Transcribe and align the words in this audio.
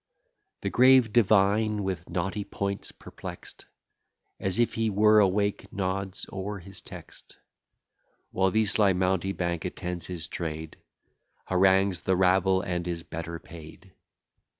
The 0.61 0.71
grave 0.71 1.13
divine, 1.13 1.83
with 1.83 2.09
knotty 2.09 2.43
points 2.43 2.91
perplext, 2.91 3.65
As 4.39 4.57
if 4.57 4.73
he 4.73 4.89
were 4.89 5.19
awake, 5.19 5.71
nods 5.71 6.25
o'er 6.33 6.57
his 6.57 6.81
text: 6.81 7.37
While 8.31 8.49
the 8.49 8.65
sly 8.65 8.93
mountebank 8.93 9.63
attends 9.63 10.07
his 10.07 10.25
trade, 10.25 10.77
Harangues 11.45 12.01
the 12.01 12.15
rabble, 12.17 12.61
and 12.63 12.87
is 12.87 13.03
better 13.03 13.37
paid. 13.37 13.93